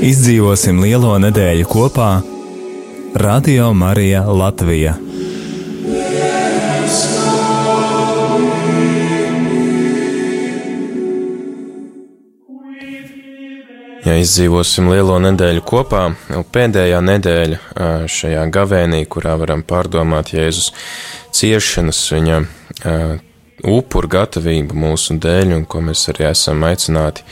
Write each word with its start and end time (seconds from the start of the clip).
Izdzīvosim 0.00 0.78
lielo 0.80 1.10
nedēļu 1.20 1.66
kopā 1.68 2.08
Radio 3.20 3.66
Marija 3.76 4.22
Latvija. 4.24 4.94
Ja 14.06 14.16
izdzīvosim 14.16 14.88
lielo 14.88 15.20
nedēļu 15.20 15.66
kopā, 15.68 16.06
jau 16.32 16.42
pēdējā 16.48 17.04
nedēļa 17.04 17.60
šajā 18.08 18.48
gavēnī, 18.56 19.04
kurā 19.04 19.36
varam 19.42 19.60
pārdomāt 19.68 20.32
Jēzus 20.32 20.72
ciešanas, 21.36 22.06
viņa 22.16 22.40
upuru 23.68 24.16
gatavību 24.16 24.80
mūsu 24.86 25.20
dēļ, 25.20 25.58
un 25.60 25.68
ko 25.68 25.84
mēs 25.84 26.08
arī 26.14 26.30
esam 26.32 26.64
aicināti 26.64 27.28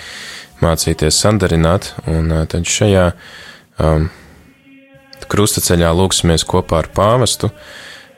mācīties 0.65 1.21
sandarināt, 1.23 1.93
un 2.11 2.33
tad 2.51 2.67
šajā 2.67 3.11
um, 3.83 4.09
krustaceļā 5.29 5.93
lūksimies 5.95 6.47
kopā 6.49 6.83
ar 6.83 6.91
pāvestu 6.95 7.53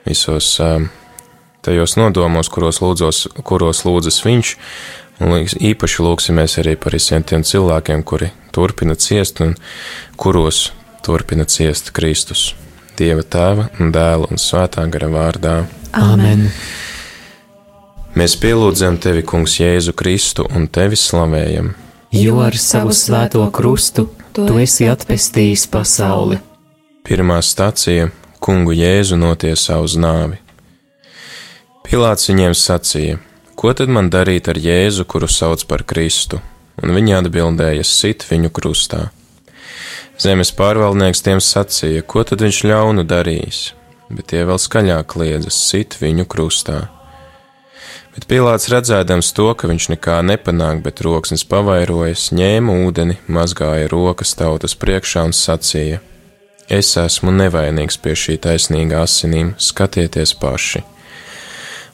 visos 0.06 0.54
um, 0.62 0.88
tajos 1.66 1.98
nodomos, 2.00 2.48
kuros, 2.52 2.80
lūdzos, 2.84 3.26
kuros 3.44 3.84
lūdzas 3.84 4.22
viņš, 4.24 4.56
Un 5.20 5.36
īpaši 5.44 6.00
lūksimies 6.00 6.54
arī 6.62 6.78
par 6.80 6.94
visiem 6.96 7.24
tiem 7.28 7.42
cilvēkiem, 7.44 8.02
kuri 8.08 8.30
turpina 8.56 8.94
ciest 8.96 9.42
un 9.44 9.52
kuros 10.16 10.70
turpina 11.04 11.44
ciest 11.44 11.92
Kristus. 11.92 12.54
Dieva 12.96 13.20
tēva 13.20 13.68
un 13.80 13.92
dēla 13.92 14.30
un 14.32 14.40
svētā 14.40 14.86
gara 14.92 15.10
vārdā. 15.12 15.54
Amen! 15.96 16.48
Mēs 18.16 18.32
pielūdzam 18.40 18.96
tevi, 19.00 19.22
Kungs, 19.22 19.58
Jēzu 19.60 19.92
Kristu 19.96 20.48
un 20.56 20.66
tevi 20.72 20.96
slavējam. 20.98 21.74
Jo 22.10 22.40
ar 22.42 22.56
savu 22.58 22.90
svēto 22.90 23.44
krustu 23.54 24.08
tu 24.34 24.56
esi 24.58 24.88
atpestījis 24.90 25.68
pasauli. 25.70 26.40
Pirmā 27.06 27.38
stacija- 27.42 28.08
Kungu 28.44 28.74
Jēzu 28.74 29.14
notiesā 29.14 29.78
uz 29.78 29.94
nāvi. 29.94 30.38
Pilāts 31.86 32.26
viņiem 32.26 32.54
sacīja: 32.54 33.18
Ko 33.54 33.72
tad 33.72 33.88
man 33.88 34.10
darīt 34.10 34.48
ar 34.48 34.56
Jēzu, 34.58 35.04
kuru 35.04 35.28
sauc 35.28 35.64
par 35.66 35.84
Kristu? 35.84 36.40
Un 36.82 36.90
viņi 36.90 37.14
atbildēja: 37.22 37.84
Sit 37.84 38.26
viņu 38.30 38.50
krustā. 38.50 39.10
Zemes 40.18 40.50
pārvaldnieks 40.50 41.22
tiem 41.22 41.38
sacīja: 41.38 42.02
Ko 42.02 42.24
tad 42.24 42.40
viņš 42.40 42.64
ļaunu 42.64 43.06
darījis? 43.06 43.72
Bet 44.10 44.26
tie 44.26 44.44
vēl 44.44 44.58
skaļāk 44.58 45.06
kliedza: 45.06 45.50
Sit 45.50 45.96
viņu 46.00 46.26
krustā. 46.26 46.88
Bet 48.20 48.26
Pilārs 48.28 48.66
redzēdams 48.68 49.30
to, 49.32 49.46
ka 49.56 49.64
viņš 49.70 49.84
nekā 49.94 50.18
nepanāk, 50.28 50.82
bet 50.84 50.98
roksnis 51.00 51.40
pavairojas, 51.48 52.26
ņēma 52.36 52.74
ūdeni, 52.84 53.14
mazgāja 53.32 53.86
rokas 53.88 54.34
tautas 54.36 54.74
priekšā 54.76 55.22
un 55.24 55.32
sacīja: 55.32 56.02
Es 56.68 56.90
esmu 57.00 57.32
nevainīgs 57.32 57.96
pie 57.96 58.12
šī 58.12 58.36
taisnīgā 58.44 58.98
asinīm, 59.06 59.54
skatieties 59.56 60.34
paši! 60.36 60.82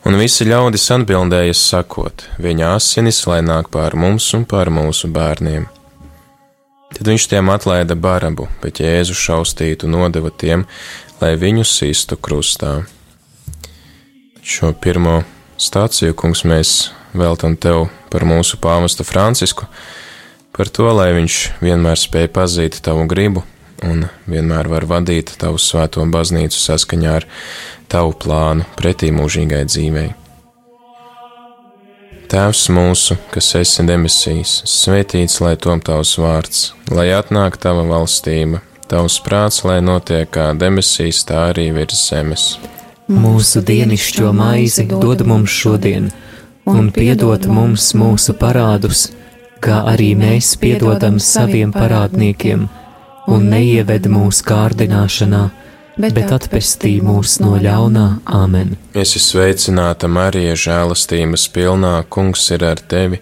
Un 0.03 0.19
visi 0.19 0.49
ļaudis 0.51 0.89
atbildēja 0.97 1.55
sakot, 1.55 2.27
viņa 2.43 2.75
asinis 2.81 3.23
lai 3.31 3.39
nāk 3.47 3.71
pār 3.71 3.95
mums 3.95 4.27
un 4.35 4.49
pār 4.51 4.73
mūsu 4.75 5.13
bērniem. 5.15 5.69
Tad 6.97 7.07
viņš 7.07 7.29
tiem 7.31 7.55
atlaida 7.55 7.95
barabu, 7.95 8.49
bet 8.67 8.83
Jēzu 8.83 9.15
šaustītu 9.15 9.87
nodeva 9.87 10.35
tiem, 10.35 10.67
lai 11.23 11.37
viņu 11.39 11.63
sistu 11.63 12.19
krustā. 12.19 12.81
Šo 14.43 14.75
pirmo 14.75 15.21
stāciju, 15.61 16.15
kungs, 16.19 16.45
mēs 16.49 16.91
veltam 17.17 17.57
tev 17.57 17.89
par 18.13 18.27
mūsu 18.29 18.59
pāvestu 18.63 19.07
Francisku, 19.07 19.67
par 20.57 20.71
to, 20.73 20.89
lai 20.93 21.13
viņš 21.17 21.39
vienmēr 21.65 22.01
spēj 22.01 22.31
pazīt 22.33 22.81
tavu 22.85 23.07
gribu 23.11 23.45
un 23.85 24.07
vienmēr 24.29 24.69
var 24.73 24.87
vadīt 24.89 25.35
tavu 25.41 25.61
svēto 25.61 26.05
baznīcu 26.09 26.61
saskaņā 26.61 27.17
ar 27.21 27.27
tavu 27.93 28.15
plānu 28.23 28.67
pretī 28.79 29.13
mūžīgai 29.15 29.65
dzīvei. 29.69 30.13
Tēvs 32.27 32.65
mūsu, 32.75 33.15
kas 33.31 33.53
esi 33.61 33.85
debesīs, 33.87 34.57
svētīts 34.67 35.39
lai 35.45 35.55
tom 35.63 35.79
tavs 35.79 36.17
vārds, 36.19 36.73
lai 36.91 37.13
atnāk 37.15 37.61
tava 37.63 37.85
valstība, 37.87 38.65
tavs 38.91 39.21
prāts, 39.23 39.63
lai 39.69 39.79
notiek 39.79 40.33
kā 40.35 40.49
debesīs, 40.59 41.23
tā 41.29 41.53
arī 41.53 41.69
virs 41.77 42.03
zemes. 42.09 42.49
Mūsu 43.07 43.63
dienascho 43.63 44.33
maizi 44.35 44.87
dod 44.91 45.23
mums 45.27 45.51
šodien, 45.51 46.09
un 46.67 46.89
piedod 46.91 47.45
mums 47.47 47.93
mūsu 47.95 48.35
parādus, 48.35 49.11
kā 49.63 49.85
arī 49.93 50.09
mēs 50.19 50.57
piedodam 50.59 51.21
saviem 51.23 51.71
parādniekiem, 51.75 52.67
un 53.31 53.47
neieved 53.53 54.09
mūsu 54.11 54.43
kārdināšanā 54.49 55.45
bet, 55.97 56.33
atpestī 56.35 56.97
mūs 57.05 57.39
no 57.43 57.57
ļaunā 57.61 58.07
Āmen. 58.27 58.75
Es 58.95 59.15
esmu 59.17 59.23
sveicināta 59.27 60.11
Marija, 60.11 60.57
žēlastības 60.59 61.47
pilnā, 61.55 61.95
Kungs 62.09 62.49
ir 62.55 62.65
ar 62.67 62.81
tevi. 62.81 63.21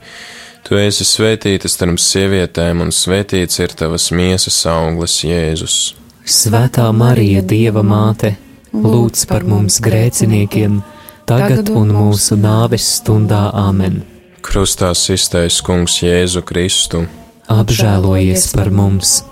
Tu 0.64 0.78
esi 0.80 1.04
svētīta 1.04 1.68
starp 1.68 2.00
sievietēm, 2.00 2.80
un 2.80 2.94
svētīts 2.94 3.60
ir 3.60 3.76
tavas 3.76 4.08
miesas 4.16 4.62
auglis, 4.70 5.18
Jēzus. 5.28 5.76
Svētā 6.24 6.88
Marija, 6.96 7.42
Dieva 7.44 7.82
māte, 7.84 8.32
lūdz 8.74 9.26
par 9.30 9.44
mums 9.46 9.78
grēciniekiem, 9.84 10.80
tagad 11.28 11.70
un 11.70 11.92
mūsu 11.94 12.38
nāves 12.40 12.86
stundā 12.98 13.46
Āmen. 13.54 14.02
Krustā 14.44 14.90
iztaisa 14.92 15.64
Kungs 15.64 16.00
Jēzu 16.02 16.42
Kristu. 16.44 17.06
Apžēlojies 17.52 18.50
par 18.56 18.72
mums! 18.74 19.22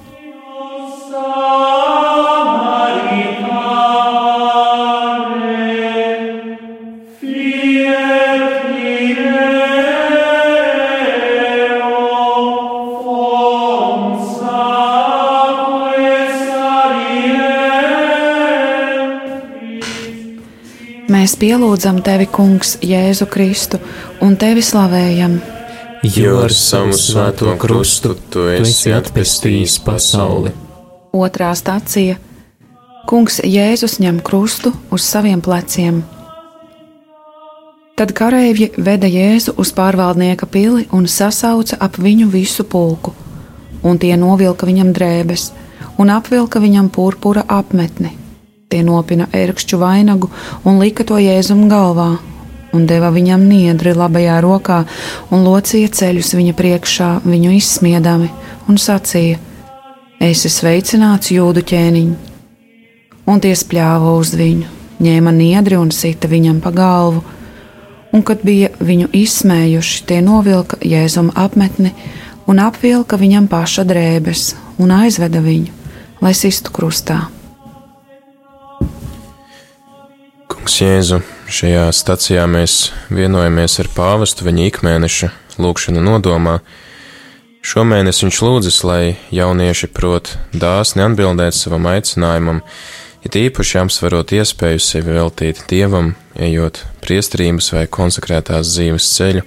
Mēs 21.23 21.37
pielūdzam 21.39 22.01
tevi, 22.03 22.25
Kungs, 22.27 22.73
Jēzu 22.83 23.29
Kristu, 23.31 23.79
un 24.27 24.33
tevi 24.35 24.59
slavējam. 24.59 25.37
Jo 26.03 26.41
ar 26.43 26.51
savu 26.51 26.97
svēto 26.99 27.53
krustu 27.63 28.17
tu 28.33 28.49
esi 28.51 28.91
atpestījis 28.91 29.77
pasauli. 29.87 30.51
Otrā 31.15 31.53
stācija- 31.55 32.17
Kungs 33.09 33.39
Jēzus 33.39 34.01
ņem 34.03 34.19
krustu 34.19 34.73
uz 34.91 35.07
saviem 35.07 35.41
pleciem. 35.41 36.01
Tad 37.95 38.13
kareivji 38.19 38.73
veda 38.79 39.07
Jēzu 39.07 39.55
uz 39.57 39.71
pārvaldnieka 39.71 40.49
pili 40.51 40.89
un 40.91 41.07
sasauca 41.07 41.77
ap 41.79 42.01
viņu 42.03 42.27
visu 42.33 42.65
pulku, 42.65 43.15
un 43.85 43.99
tie 43.99 44.17
novilka 44.17 44.67
viņam 44.67 44.91
drēbes 44.93 45.53
un 45.99 46.11
apvilka 46.11 46.59
viņam 46.59 46.91
purpura 46.91 47.45
apmetni 47.47 48.22
Tie 48.73 48.81
nopina 48.81 49.27
ērkšķu 49.37 49.77
vainagu 49.77 50.31
un 50.65 50.79
lika 50.81 51.05
to 51.05 51.19
jēzum 51.21 51.67
galvā, 51.69 52.15
un 52.73 52.87
deva 52.89 53.11
viņam 53.13 53.45
niedri 53.45 53.93
labajā 53.93 54.39
rokā, 54.41 54.79
un 55.29 55.45
locīja 55.45 55.91
ceļus 55.93 56.33
viņa 56.39 56.55
priekšā, 56.57 57.09
viņu 57.29 57.53
izsmiedami, 57.59 58.31
un 58.69 58.81
sacīja: 58.81 59.41
Es 60.23 60.47
esmu 60.47 60.55
sveicināts 60.57 61.33
jūdu 61.35 61.65
ķēniņ, 61.67 62.11
un 63.27 63.45
tie 63.45 63.53
spļāva 63.59 64.17
uz 64.17 64.33
viņu, 64.39 64.69
ņēma 65.03 65.37
niedri 65.37 65.77
un 65.77 65.91
sita 65.93 66.31
viņam 66.31 66.63
pa 66.65 66.71
galvu, 66.73 67.25
un 68.13 68.23
kad 68.23 68.41
bija 68.47 68.71
viņu 68.81 69.11
izsmējuši, 69.13 70.05
tie 70.07 70.23
novilka 70.25 70.79
jēzuma 70.81 71.35
apmetni 71.45 71.93
un 72.47 72.63
apvilka 72.63 73.19
viņam 73.21 73.51
paša 73.53 73.85
drēbes 73.89 74.53
un 74.81 74.95
aizveda 75.03 75.43
viņu, 75.43 75.73
lai 76.23 76.35
sistu 76.39 76.73
krustā. 76.73 77.27
Kungs 80.63 80.77
Jēzu, 80.79 81.17
šajā 81.51 81.89
stacijā 81.91 82.43
mēs 82.47 82.93
vienojamies 83.11 83.81
ar 83.83 83.89
pāvestu 83.97 84.45
viņa 84.47 84.69
ikmēneša 84.69 85.29
lūkšanu 85.59 86.05
nodomā. 86.07 86.61
Šomēnes 87.67 88.23
viņš 88.23 88.39
lūdzas, 88.47 88.77
lai 88.87 89.17
jaunieši 89.35 89.89
prot 89.91 90.31
dāsni 90.55 91.03
atbildēt 91.03 91.59
savam 91.59 91.89
aicinājumam, 91.91 92.61
it 93.27 93.41
īpaši 93.41 93.81
apsverot 93.81 94.37
iespēju 94.39 94.85
sevi 94.87 95.19
veltīt 95.19 95.65
dievam, 95.67 96.15
ejot 96.39 96.85
priestrības 97.03 97.73
vai 97.75 97.89
konsekrētās 97.99 98.71
dzīves 98.71 99.11
ceļu. 99.17 99.43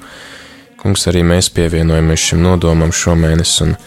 Kungs, 0.83 1.07
arī 1.07 1.23
mēs 1.23 1.47
pievienojamies 1.55 2.27
šim 2.27 2.43
nodomam 2.43 2.91
šomēnes 2.91 3.55
un 3.63 3.77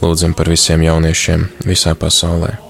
lūdzam 0.00 0.32
par 0.32 0.48
visiem 0.48 0.88
jauniešiem 0.88 1.44
visā 1.68 1.92
pasaulē. 1.92 2.69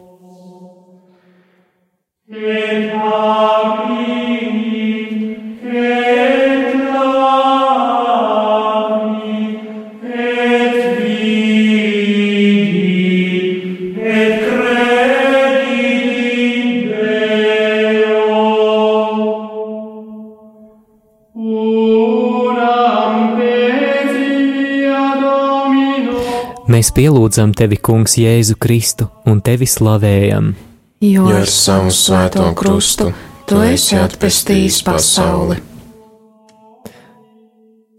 Mēs 26.71 26.93
pielūdzam 26.95 27.51
tevi, 27.51 27.75
Kungs, 27.75 28.15
Jēzu 28.15 28.55
Kristu 28.55 29.11
un 29.27 29.43
tevi 29.43 29.67
slavējam. 29.67 30.70
Jo 31.01 31.23
ar 31.33 31.49
savu 31.49 31.89
svēto 31.89 32.43
krustu 32.53 33.07
tu 33.49 33.57
esi 33.65 33.95
atpestījis 33.97 34.75
pasauli. 34.85 35.55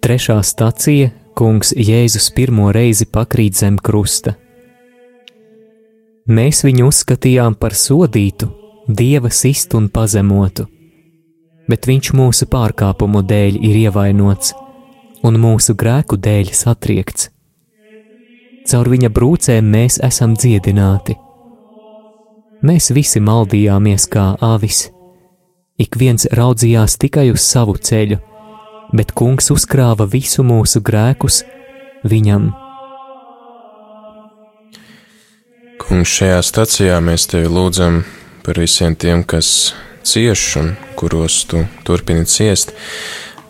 Trešā 0.06 0.36
stacija- 0.46 1.08
Kungs 1.38 1.72
Jēzus 1.74 2.30
pirmo 2.36 2.70
reizi 2.70 3.04
pakrīt 3.04 3.58
zem 3.58 3.78
krusta. 3.78 4.36
Mēs 6.28 6.62
viņu 6.62 6.86
uzskatījām 6.92 7.58
par 7.58 7.74
sodītu, 7.74 8.48
dieva 8.86 9.30
sistu 9.30 9.78
un 9.78 9.88
pazemotu, 9.88 10.68
bet 11.68 11.86
viņš 11.86 12.12
mūsu 12.12 12.46
pārkāpumu 12.46 13.22
dēļ 13.26 13.58
ir 13.64 13.76
ievainots 13.90 14.54
un 15.24 15.34
mūsu 15.34 15.74
grēku 15.74 16.16
dēļ 16.16 16.54
satriekts. 16.54 17.30
Caur 18.66 18.86
viņa 18.88 19.08
brūcēm 19.10 19.64
mēs 19.74 19.98
esam 19.98 20.36
dziedināti. 20.36 21.31
Mēs 22.62 22.92
visi 22.94 23.18
maldījāmies 23.18 24.04
kā 24.06 24.36
avis. 24.38 24.84
Ik 25.82 25.96
viens 25.98 26.28
raudzījās 26.30 26.94
tikai 27.02 27.32
uz 27.32 27.42
savu 27.42 27.74
ceļu, 27.74 28.20
bet 28.94 29.10
kungs 29.18 29.50
uzkrāva 29.50 30.06
visu 30.06 30.44
mūsu 30.46 30.78
grēkus 30.86 31.40
viņam. 32.06 32.52
Kungs, 35.82 36.14
šajā 36.14 36.38
stacijā 36.46 37.02
mēs 37.02 37.26
tevi 37.34 37.50
lūdzam 37.50 38.04
par 38.46 38.62
visiem 38.62 38.94
tiem, 38.94 39.26
kas 39.26 39.72
cieš 40.06 40.46
un 40.62 40.72
kuros 40.94 41.42
tu 41.50 41.66
turpini 41.82 42.30
ciest, 42.30 42.70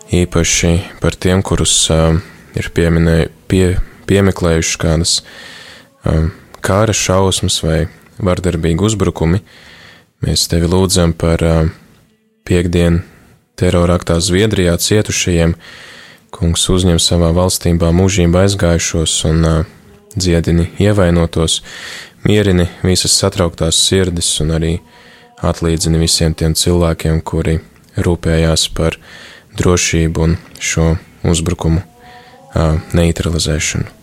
īpaši 0.09 0.77
par 1.05 1.13
tiem, 1.13 1.45
kurus 1.45 1.83
uh, 1.93 2.17
ir 2.57 2.73
pieminē, 2.73 3.27
pie, 3.45 3.75
piemeklējuši 4.09 4.79
kādas 4.81 5.19
uh, 5.21 6.31
kāra 6.65 6.97
šausmas 6.97 7.61
vai 7.61 7.83
vardarbīgi 8.19 8.85
uzbrukumi. 8.89 9.41
Mēs 10.23 10.47
tevi 10.51 10.69
lūdzam 10.71 11.15
par 11.17 11.41
piekdienu 12.47 13.03
teroraktā 13.59 14.19
Zviedrijā 14.23 14.75
cietušajiem. 14.77 15.55
Kungs 16.33 16.65
uzņem 16.73 16.99
savā 17.01 17.29
valstībā 17.35 17.91
mūžībā 17.93 18.47
aizgājušos 18.47 19.17
un 19.29 19.45
dziedini 20.15 20.69
ievainotos, 20.81 21.61
mierini 22.25 22.69
visas 22.85 23.15
satrauktās 23.19 23.77
sirdis 23.87 24.31
un 24.41 24.55
arī 24.57 24.73
atlīdzini 25.43 26.01
visiem 26.01 26.33
tiem 26.37 26.55
cilvēkiem, 26.57 27.21
kuri 27.21 27.59
rūpējās 27.97 28.69
par 28.77 28.97
drošību 29.59 30.27
un 30.27 30.37
šo 30.59 30.93
uzbrukumu 31.29 31.83
neutralizēšanu. 32.93 34.02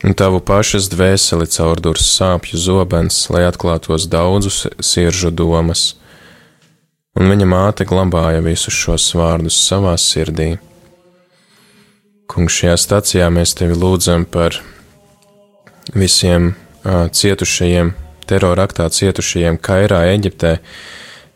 Un 0.00 0.14
tavu 0.16 0.38
pašas 0.40 0.86
dvēseli 0.88 1.44
caurdurs 1.52 2.06
sāpju 2.14 2.56
zobens, 2.56 3.26
lai 3.28 3.42
atklātos 3.44 4.06
daudzus 4.08 4.62
siržu 4.80 5.28
domas. 5.28 5.94
Un 7.20 7.28
viņa 7.28 7.48
māte 7.50 7.84
glabāja 7.84 8.40
visus 8.40 8.72
šos 8.72 9.10
vārdus 9.18 9.58
savā 9.60 9.92
sirdī. 10.00 10.54
Kungs, 12.30 12.56
šajā 12.62 12.78
stacijā 12.80 13.28
mēs 13.34 13.52
tevi 13.58 13.76
lūdzam 13.76 14.24
par 14.24 14.56
visiem 15.92 16.54
uh, 16.54 17.10
cietušajiem, 17.12 17.92
teroraktā 18.30 18.88
cietušajiem 18.88 19.60
Kairā, 19.60 20.04
Eģiptē, 20.14 20.56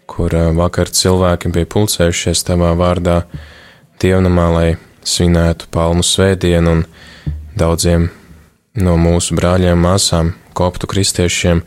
kur 0.08 0.32
uh, 0.32 0.52
vakar 0.56 0.88
cilvēki 0.88 1.52
bija 1.52 1.68
pulcējušies 1.68 2.46
tavā 2.48 2.72
vārdā 2.80 3.24
dievnamā, 4.00 4.50
lai 4.56 4.68
svinētu 5.04 5.68
palmu 5.74 6.06
svētdienu 6.06 6.78
un 6.78 6.86
daudziem 7.58 8.08
no 8.74 8.96
mūsu 8.98 9.36
brāļiem, 9.38 9.78
māsām, 9.78 10.32
koptu 10.56 10.88
kristiešiem 10.90 11.62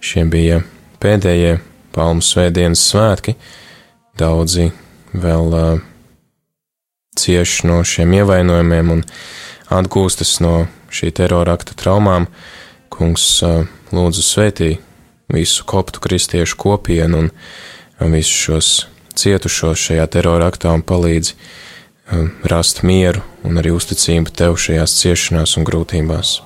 šie 0.00 0.24
bija 0.30 0.62
pēdējie 1.02 1.58
palmu 1.96 2.24
svētdienas 2.24 2.82
svētki. 2.90 3.36
Daudzi 4.16 4.70
vēl 5.12 5.52
uh, 5.52 5.84
cieš 7.16 7.62
no 7.68 7.82
šiem 7.84 8.14
ievainojumiem 8.20 8.94
un 8.96 9.04
atgūstas 9.72 10.38
no 10.44 10.66
šī 10.92 11.12
terora 11.16 11.56
akta 11.56 11.76
traumām. 11.76 12.28
Kungs 12.92 13.26
uh, 13.44 13.64
lūdzu 13.92 14.24
svētī 14.24 14.70
visu 15.32 15.66
koptu 15.68 16.00
kristiešu 16.04 16.56
kopienu 16.60 17.26
un 17.26 17.32
visus 18.12 18.36
šos 18.46 18.72
cietušos 19.16 19.88
šajā 19.88 20.08
terora 20.12 20.48
aktā 20.52 20.72
un 20.76 20.84
palīdzi 20.86 21.36
uh, 21.36 22.28
rast 22.48 22.84
mieru 22.86 23.24
un 23.44 23.60
arī 23.60 23.76
uzticību 23.76 24.32
tev 24.36 24.60
šajās 24.60 25.00
ciešanās 25.02 25.56
un 25.60 25.68
grūtībās. 25.68 26.45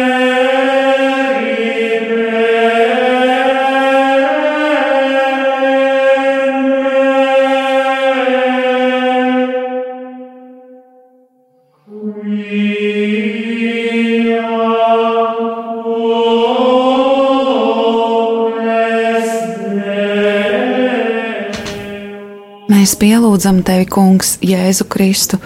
Mēs 22.81 22.95
pielūdzam 22.97 23.59
tevi, 23.61 23.85
Kungs, 23.85 24.39
Jēzu 24.41 24.87
Kristu, 24.89 25.37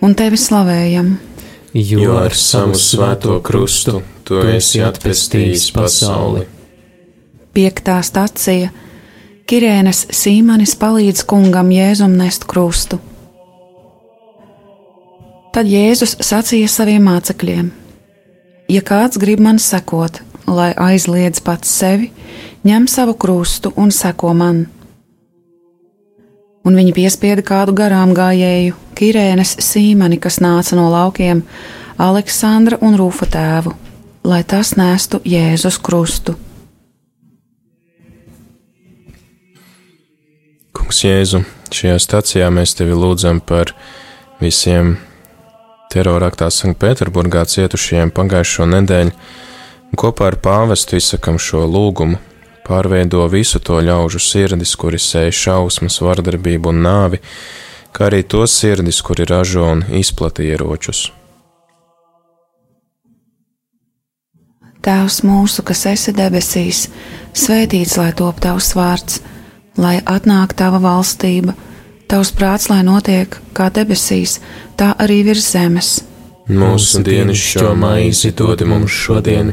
un 0.00 0.14
tevi 0.16 0.38
slavējam. 0.40 1.10
Jo 1.76 2.14
ar 2.16 2.32
savu 2.32 2.78
svēto 2.80 3.34
krustu 3.44 3.98
tu 4.24 4.38
esi 4.40 4.80
atpestījis 4.80 5.66
pasauli. 5.76 6.46
Piektā 7.52 7.98
stacija- 8.00 8.70
Kirēnas 9.50 10.06
Sīmanis 10.16 10.72
palīdz 10.80 11.26
kungam 11.28 11.68
Jēzum 11.68 12.16
nest 12.16 12.48
krustu. 12.48 12.96
Tad 15.52 15.68
Jēzus 15.68 16.16
sacīja 16.24 16.72
saviem 16.72 17.04
mācekļiem: 17.04 17.70
Ja 18.68 18.80
kāds 18.80 19.20
grib 19.20 19.40
man 19.40 19.58
sekot, 19.58 20.22
lai 20.46 20.72
aizliedz 20.72 21.44
pats 21.44 21.68
sevi, 21.68 22.10
ņem 22.64 22.88
savu 22.88 23.12
krustu 23.14 23.74
un 23.76 23.90
seko 23.90 24.32
man 24.32 24.66
un 26.68 26.76
viņi 26.76 26.92
piespieda 26.96 27.44
kādu 27.44 27.72
garām 27.76 28.12
gājēju, 28.16 28.76
Kirēnas 28.98 29.56
Sīmani, 29.64 30.18
kas 30.20 30.40
nāca 30.44 30.76
no 30.76 30.88
laukiem, 30.92 31.44
Aleksandra 31.98 32.78
un 32.84 32.98
Rūfa 32.98 33.28
tēvu, 33.32 33.72
lai 34.28 34.42
tas 34.44 34.74
nestu 34.78 35.22
Jēzus 35.24 35.80
krustu. 35.80 36.36
Kungs 40.76 41.02
Jēzu, 41.04 41.42
šajā 41.74 41.98
stacijā 42.02 42.52
mēs 42.54 42.76
tevi 42.78 42.94
lūdzam 42.94 43.40
par 43.40 43.72
visiem 44.42 44.96
teroraktā 45.92 46.50
Sanktpēterburgā 46.52 47.46
cietušajiem 47.48 48.12
pagājušo 48.14 48.68
nedēļu, 48.76 49.14
un 49.88 50.00
kopā 50.00 50.32
ar 50.32 50.38
pāvestu 50.44 51.00
izsakam 51.00 51.40
šo 51.40 51.64
lūgumu 51.66 52.20
pārveido 52.68 53.24
visu 53.32 53.60
to 53.64 53.80
ļaužu 53.84 54.20
sirdis, 54.22 54.74
kuri 54.76 55.00
sēž 55.00 55.34
šausmas, 55.46 56.00
vardarbību 56.04 56.72
un 56.72 56.82
nāvi, 56.84 57.20
kā 57.92 58.08
arī 58.10 58.22
to 58.22 58.44
sirdis, 58.46 59.00
kuri 59.02 59.26
ražo 59.28 59.64
un 59.72 59.86
izplata 60.00 60.44
ieročus. 60.44 61.08
Tēvs 64.84 65.22
mūsu, 65.26 65.64
kas 65.66 65.86
esi 65.90 66.14
debesīs, 66.16 66.84
svētīts 67.36 67.96
lai 67.98 68.12
top 68.16 68.38
tavs 68.44 68.70
vārds, 68.78 69.18
lai 69.76 69.98
atnāk 70.06 70.54
tava 70.56 70.78
valstība, 70.80 71.56
tavs 72.08 72.30
prāts, 72.36 72.68
lai 72.70 72.84
notiek 72.86 73.34
kā 73.56 73.68
debesīs, 73.74 74.38
tā 74.78 74.94
arī 75.02 75.24
virs 75.26 75.50
zemes. 75.52 75.90
Mūsu 76.48 77.02
dienascho 77.04 77.74
maizi 77.76 78.30
dod 78.32 78.62
mums 78.64 78.94
šodien 78.94 79.52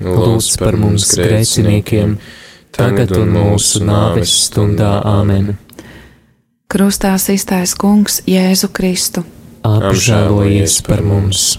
Lūdz 0.00 0.54
par 0.60 0.76
mums 0.80 1.08
grēciniekiem, 1.16 2.16
tagad 2.74 3.12
un 3.18 3.34
mūsu 3.36 3.84
nāves 3.84 4.32
stundā 4.46 5.00
Āmen. 5.06 5.56
Krustā 6.70 7.16
iztais 7.18 7.74
kungs 7.74 8.20
Jēzu 8.30 8.70
Kristu. 8.72 9.24
Apžēlojies 9.66 10.80
par 10.86 11.02
mums! 11.04 11.58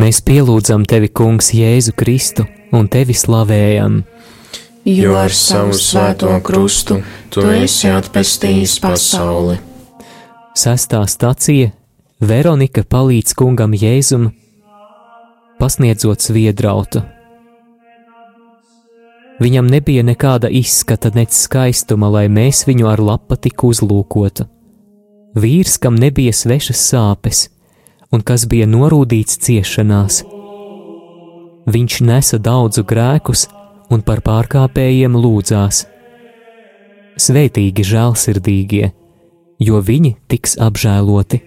Mēs 0.00 0.22
pielūdzam 0.26 0.86
tevi, 0.88 1.10
Kungs, 1.12 1.52
Jēzu 1.54 1.92
Kristu 1.94 2.46
un 2.72 2.88
tevi 2.88 3.14
slavējam. 3.16 4.02
Jo 4.88 5.16
ar 5.20 5.32
savu 5.36 5.74
svēto 5.76 6.32
krustu 6.44 7.00
tu 7.30 7.44
esi 7.52 7.90
atpestījis 7.92 8.78
pasauli. 8.80 9.58
Sestā 10.56 11.02
stacija 11.08 11.70
Veronika 12.20 12.82
palīdz 12.84 13.32
kungam 13.36 13.72
Jēzum, 13.76 14.30
pasniedzot 15.60 16.20
sviedrautu. 16.24 17.04
Viņam 19.40 19.70
nebija 19.72 20.04
nekāda 20.04 20.50
izskata, 20.52 21.08
nec 21.16 21.32
skaistuma, 21.32 22.10
lai 22.12 22.26
mēs 22.28 22.66
viņu 22.68 22.90
ar 22.90 23.00
lapatiku 23.00 23.70
uzlūkotu. 23.72 24.44
Vīrs, 25.40 25.78
kam 25.80 25.96
nebija 25.96 26.34
svešas 26.36 26.82
sāpes, 26.90 27.46
un 28.12 28.20
kas 28.20 28.44
bija 28.50 28.66
norūdīts 28.68 29.40
ciešanās, 29.40 30.24
viņš 31.68 32.00
nesa 32.06 32.38
daudzu 32.38 32.84
grēkus 32.88 33.48
un 33.90 34.04
par 34.06 34.22
pārkāpējiem 34.24 35.18
lūdzās. 35.18 35.84
Svētīgi 37.20 37.84
žēlsirdīgie, 37.84 38.90
jo 39.60 39.80
viņi 39.84 40.14
tiks 40.30 40.56
apžēloti. 40.62 41.42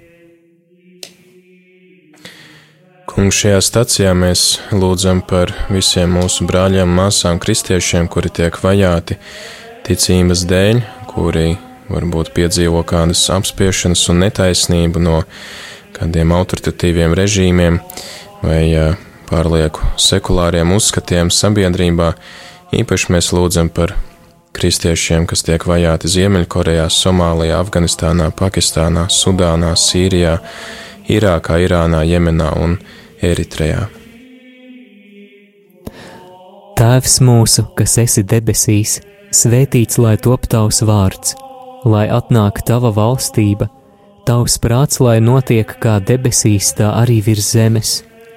Kungs, 3.14 3.38
šajā 3.44 3.60
stacijā 3.62 4.14
mēs 4.18 4.44
lūdzam 4.74 5.20
par 5.30 5.52
visiem 5.70 6.16
mūsu 6.18 6.48
brāļiem 6.50 6.90
māsām, 6.98 7.38
kristiešiem, 7.42 8.08
kuri 8.10 8.32
tiek 8.34 8.58
vajāti 8.58 9.20
ticības 9.86 10.46
dēļ, 10.50 10.82
kuri 11.12 11.52
varbūt 11.94 12.32
piedzīvo 12.34 12.82
kādas 12.90 13.28
apspiešanas 13.34 14.08
un 14.10 14.24
netaisnību 14.24 15.04
no 15.04 15.20
kādiem 15.94 16.34
autoritatīviem 16.34 17.14
režīmiem 17.20 17.80
vai 18.42 18.64
pārlieku 19.34 19.82
sekulāriem 19.98 20.76
uzskatiem 20.76 21.32
sabiedrībā. 21.34 22.14
Īpaši 22.74 23.14
mēs 23.14 23.32
lūdzam 23.34 23.72
par 23.74 23.96
kristiešiem, 24.54 25.26
kas 25.30 25.42
tiek 25.46 25.66
vajāti 25.66 26.12
Ziemeļkorejā, 26.14 26.86
Somālijā, 26.94 27.58
Afganistānā, 27.64 28.30
Pakistānā, 28.38 29.08
Sudānā, 29.10 29.74
Sīrijā, 29.80 30.38
Irākā, 31.10 31.58
Irānā, 31.66 32.04
Jemenā 32.06 32.52
un 32.62 32.78
Eritrejā. 33.24 33.88
Tēvs 36.78 37.20
mūsu, 37.24 37.68
kas 37.78 37.98
esi 38.02 38.26
debesīs, 38.26 39.00
svētīts 39.34 40.00
lai 40.02 40.16
top 40.22 40.50
tavs 40.50 40.82
vārds, 40.86 41.36
lai 41.86 42.08
atnāk 42.14 42.64
tava 42.68 42.94
valstība, 42.94 43.70
tavs 44.28 44.58
prāts, 44.62 45.02
lai 45.02 45.20
notiek 45.22 45.78
kā 45.82 46.00
debesīs, 46.02 46.74
tā 46.78 46.94
arī 47.02 47.22
virs 47.26 47.54
zemes. 47.54 48.02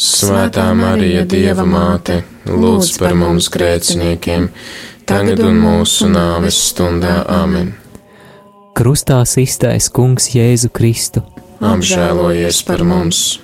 Svētā 0.00 0.70
Marija, 0.72 1.26
Dieva 1.28 1.66
māte, 1.68 2.22
lūdz 2.48 2.94
par 3.02 3.12
mums 3.20 3.50
grēciniekiem, 3.52 4.46
tagad 5.04 5.42
un 5.44 5.58
mūsu 5.60 6.08
nāves 6.08 6.56
stundā 6.70 7.18
Āmen. 7.28 7.74
Krustā 8.72 9.18
iztais 9.44 9.90
Kungs 9.92 10.30
Jēzu 10.32 10.72
Kristu. 10.72 11.20
Apžēlojies 11.60 12.62
par 12.64 12.80
mums! 12.88 13.42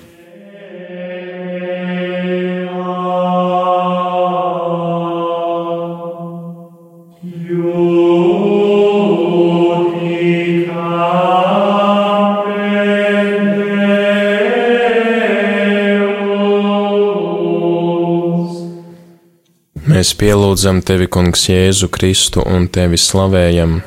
Mēs 19.97 20.11
pielūdzam 20.13 20.83
tevi, 20.85 21.07
Kungs, 21.09 21.47
Jēzu 21.49 21.87
Kristu 21.89 22.43
un 22.45 22.67
tevi 22.69 22.99
slavējam, 23.01 23.79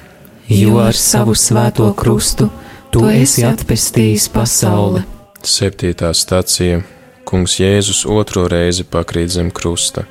jo 0.51 0.81
ar 0.83 0.97
savu 0.99 1.37
svēto 1.39 1.87
krustu 1.95 2.49
tu 2.91 3.05
esi 3.07 3.45
atpestījis 3.47 4.25
pasauli. 4.35 5.05
Septītā 5.47 6.11
stācija 6.11 6.81
Kungs 7.31 7.55
Jēzus 7.61 8.03
otro 8.11 8.49
reizi 8.51 8.83
pakrīt 8.83 9.37
zem 9.37 9.53
krusta. 9.55 10.03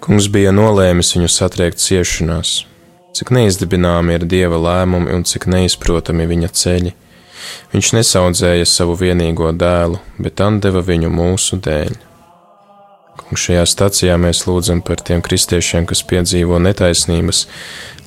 Kungs 0.00 0.30
bija 0.32 0.56
nolēmis 0.56 1.12
viņu 1.18 1.28
satriekt 1.36 1.84
ciešanās, 1.84 2.56
cik 3.12 3.36
neizdibināmi 3.36 4.16
ir 4.16 4.24
dieva 4.24 4.62
lēmumi 4.70 5.12
un 5.18 5.28
cik 5.28 5.50
neizprotami 5.52 6.30
viņa 6.32 6.52
ceļi. 6.62 6.96
Viņš 7.76 7.94
nesaudzēja 8.00 8.72
savu 8.72 8.96
vienīgo 9.04 9.52
dēlu, 9.52 10.00
bet 10.16 10.40
deva 10.64 10.80
viņu 10.80 11.12
mūsu 11.12 11.60
dēļ. 11.60 12.06
Un 13.26 13.40
šajā 13.40 13.64
stacijā 13.66 14.16
mēs 14.22 14.44
lūdzam 14.46 14.82
par 14.86 15.00
tiem 15.02 15.22
kristiešiem, 15.24 15.86
kas 15.88 16.04
piedzīvo 16.06 16.60
netaisnības 16.62 17.46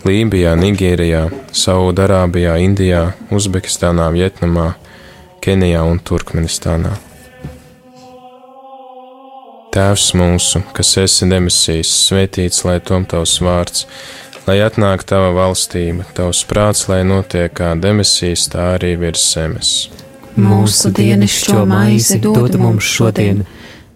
Lībijā, 0.08 0.54
Nigērijā, 0.56 1.26
Saudarābijā, 1.52 2.56
Indijā, 2.64 3.02
Uzbekistānā, 3.36 4.08
Vietnamā, 4.16 4.72
Kenijā 5.44 5.84
un 5.84 6.00
Turkmenistānā. 6.00 6.94
Tēvs 9.76 10.08
mūsu, 10.18 10.64
kas 10.74 10.96
esi 10.98 11.28
demisijas, 11.30 11.92
svētīts 12.08 12.64
lai 12.66 12.80
tom 12.82 13.04
tavs 13.06 13.36
vārds, 13.44 13.84
lai 14.48 14.58
atnāk 14.66 15.04
tava 15.06 15.30
valstība, 15.36 16.08
tavs 16.18 16.42
prāts, 16.50 16.88
lai 16.90 17.04
notiek 17.06 17.54
kā 17.54 17.76
demisijas, 17.78 18.48
tā 18.50 18.72
arī 18.80 18.96
virs 19.04 19.28
zemes. 19.36 19.74
Mūsu 20.40 20.90
dienascho 20.96 21.68
maizi 21.70 22.18
dod 22.24 22.56
mums 22.58 22.88
šodien 22.88 23.44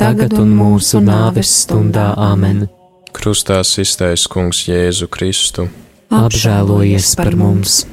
Tagad 0.00 0.34
un 0.40 0.52
mūsu 0.56 1.00
nāves 1.04 1.50
stundā 1.64 2.12
Āmen. 2.20 2.66
Krustā 3.14 3.60
iztaisa 3.62 4.30
Kungs 4.30 4.64
Jēzu 4.68 5.10
Kristu. 5.10 5.68
Apžēlojies 6.14 7.14
par 7.18 7.36
mums! 7.38 7.84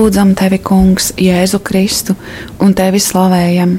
Pielūdzam 0.00 0.30
tevi, 0.32 0.56
Kungs, 0.64 1.10
Jēzu 1.20 1.58
Kristu 1.60 2.14
un 2.64 2.72
tevi 2.72 2.96
slavējam. 2.96 3.74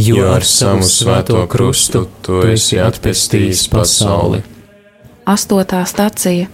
Jo 0.00 0.30
ar 0.32 0.44
savu 0.44 0.86
svēto 0.88 1.42
krustu 1.52 2.06
tu 2.24 2.38
esi 2.48 2.78
atpestījis 2.80 3.66
pasauli. 3.68 4.40
Astotā 5.28 5.82
stacija 5.84 6.48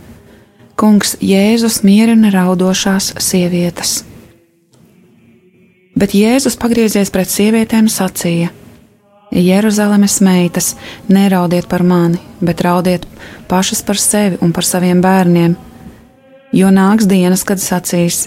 Kungs 0.75 1.14
Jēzus 1.23 1.85
mierina 1.87 2.33
raudošās 2.35 3.12
sievietes. 3.23 4.01
Bet 5.95 6.16
Jēzus 6.19 6.59
pagriezies 6.59 7.12
pret 7.14 7.31
sievietēm 7.31 7.87
sacīja: 7.87 8.51
Jeruzalemes 9.31 10.19
meitas, 10.21 10.73
neraudiet 11.09 11.69
par 11.71 11.87
mani, 11.87 12.19
bet 12.40 12.61
raudiet 12.66 13.07
pašas 13.47 13.85
par 13.87 14.03
sevi 14.03 14.42
un 14.42 14.51
par 14.53 14.66
saviem 14.66 14.99
bērniem, 15.01 15.55
jo 16.53 16.73
nāks 16.75 17.07
dienas, 17.07 17.47
kad 17.47 17.62
sacīs: 17.62 18.27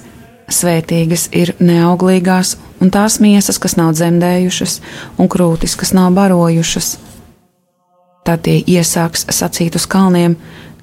Svētīgas 0.49 1.27
ir 1.35 1.53
neauglīgās 1.61 2.55
un 2.81 2.89
tās 2.93 3.19
miesas, 3.21 3.59
kas 3.61 3.75
nav 3.77 3.93
dzemdējušas, 3.97 4.79
un 5.21 5.29
krūtis, 5.29 5.75
kas 5.77 5.93
nav 5.93 6.11
barojušas. 6.17 6.95
Tad 8.25 8.43
tie 8.45 8.59
iesāks 8.61 9.27
sacīt 9.33 9.77
uz 9.77 9.85
kalniem: 9.89 10.37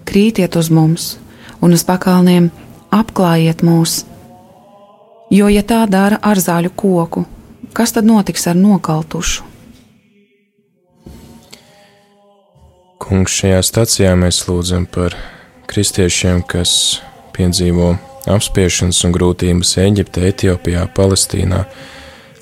krītiet 0.06 0.56
uz 0.56 0.70
mums, 0.70 1.16
un 1.60 1.74
uz 1.76 1.84
pakalniem 1.86 2.50
apklājiet 2.94 3.64
mūs. 3.66 4.04
Jo, 5.30 5.50
ja 5.50 5.62
tā 5.66 5.82
dara 5.90 6.20
ar 6.22 6.38
zāļu 6.38 6.70
koku, 6.78 7.24
kas 7.74 7.92
tad 7.96 8.06
notiks 8.06 8.46
ar 8.46 8.58
nokaltušu? 8.58 9.42
Kungs, 13.02 13.34
šajā 13.38 13.58
stacijā 13.66 14.14
mēs 14.18 14.44
lūdzam 14.48 14.86
par 14.90 15.14
kristiešiem, 15.70 16.40
kas 16.48 17.00
piedzīvo 17.36 17.92
apspiešanas 18.30 19.02
un 19.06 19.14
grūtības 19.14 19.76
Eģiptē, 19.82 20.26
Etiopijā, 20.30 20.86
Palestīnā, 20.96 21.64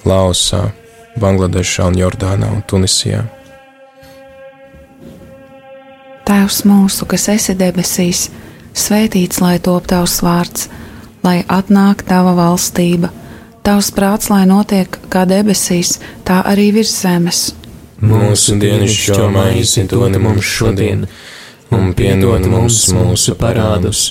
Laosā, 0.08 0.68
Bangladešā 1.20 1.88
un 1.90 1.98
Jordānā 1.98 2.50
un 2.52 2.62
Tunisijā. 2.66 3.22
Tēvs 6.24 6.62
mūsu, 6.64 7.04
kas 7.08 7.28
esi 7.28 7.54
debesīs, 7.58 8.30
svētīts 8.72 9.42
lai 9.44 9.58
top 9.62 9.86
tavs 9.90 10.22
vārds, 10.24 10.70
lai 11.24 11.42
atnāk 11.48 12.02
tava 12.08 12.32
valstība, 12.38 13.12
tavs 13.64 13.90
prāts, 13.94 14.30
lai 14.32 14.44
notiek 14.48 14.98
kā 15.12 15.26
debesīs, 15.28 15.98
tā 16.24 16.40
arī 16.48 16.70
virs 16.78 16.96
zemes. 17.04 17.44
Mūsu 18.04 18.56
dienascho 18.60 19.28
maizi 19.32 19.84
dod 19.88 20.16
mums 20.20 20.48
šodien, 20.48 21.06
un 21.72 21.92
piedod 21.96 22.44
mums 22.50 22.80
mūsu 22.92 23.36
parādus, 23.40 24.10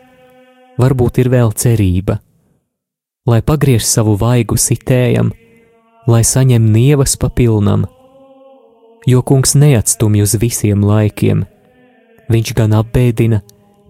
varbūt 0.79 1.21
ir 1.23 1.31
vēl 1.31 1.53
cerība, 1.57 2.19
lai 3.27 3.41
pagriež 3.41 3.85
savu 3.87 4.15
vaigu 4.19 4.57
sitējam, 4.59 5.31
lai 6.07 6.23
saņem 6.25 6.67
nievas 6.73 7.17
papilnam, 7.19 7.87
jo 9.07 9.21
kungs 9.25 9.55
neatstumj 9.55 10.23
uz 10.25 10.35
visiem 10.41 10.83
laikiem. 10.85 11.45
Viņš 12.31 12.53
gan 12.55 12.75
apbēdina, 12.77 13.41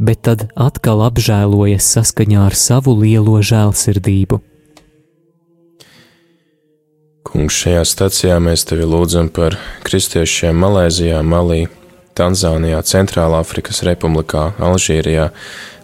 bet 0.01 0.23
tad 0.25 0.47
atkal 0.57 1.03
apžēlojas 1.05 1.85
saskaņā 1.97 2.47
ar 2.47 2.57
savu 2.57 2.95
lielo 2.97 3.37
žēlsirdību. 3.45 4.41
Kungs, 7.31 7.59
šajā 7.63 7.83
stacijā 7.85 8.39
mēs 8.43 8.65
tevi 8.67 8.87
lūdzam 8.89 9.29
par 9.31 9.55
kristiešiem 9.85 10.57
Malēzijā, 10.57 11.21
Malī, 11.21 11.67
Tanzānijā, 12.17 12.81
Centrālā 12.83 13.39
Afrikas 13.45 13.83
Republikā, 13.87 14.49
Alžīrijā, 14.59 15.29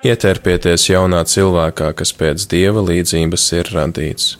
Ietērpieties 0.00 0.86
jaunā 0.88 1.18
cilvēkā, 1.28 1.90
kas 1.92 2.14
pēc 2.16 2.46
dieva 2.48 2.80
līdzības 2.80 3.42
ir 3.58 3.68
radīts. 3.74 4.30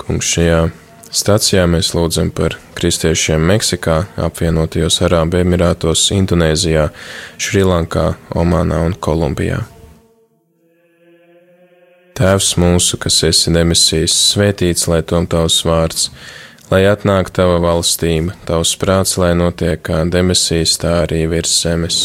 Kungs, 0.00 0.30
šajā 0.32 0.62
stācijā 1.12 1.66
mēs 1.68 1.90
lūdzam 1.92 2.30
par 2.32 2.56
kristiešiem 2.78 3.44
Meksikā, 3.50 3.98
apvienotajos 4.16 4.96
Arābu 5.04 5.42
Emirātos, 5.42 6.06
Indonēzijā, 6.16 6.86
Šrilankā, 7.36 8.06
Omānā 8.32 8.80
un 8.86 8.96
Kolumbijā. 8.96 9.60
Tēvs 12.16 12.54
mūsu, 12.64 12.96
kas 12.96 13.20
esi 13.28 13.52
demisijas, 13.52 14.16
svētīts 14.32 14.88
lai 14.88 15.02
tom 15.04 15.28
tavs 15.28 15.60
vārds, 15.68 16.08
lai 16.72 16.86
atnāk 16.88 17.28
tava 17.36 17.60
valstība, 17.60 18.40
tavs 18.48 18.72
prāts, 18.80 19.18
lai 19.20 19.34
notiek 19.36 19.84
kā 19.84 20.00
demisijas, 20.08 20.80
tā 20.80 21.02
arī 21.04 21.26
virs 21.28 21.60
zemes. 21.60 22.04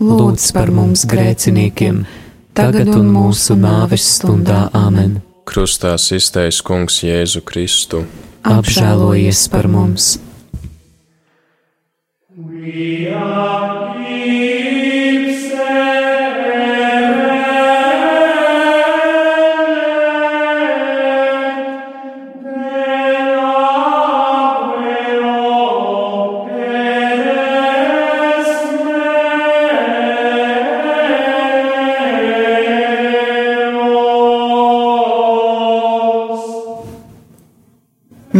Lūdz 0.00 0.50
par 0.56 0.70
mums 0.74 1.06
grēciniekiem, 1.08 2.04
tagad 2.56 2.90
un 2.94 3.08
mūsu 3.14 3.56
nāves 3.58 4.06
stundā 4.18 4.66
Āmen. 4.76 5.20
Krustā 5.46 5.94
iztais 5.96 6.60
Kungs 6.64 7.00
Jēzu 7.06 7.42
Kristu. 7.46 8.04
Apžēlojies 8.46 9.46
par 9.50 9.70
mums! 9.70 10.16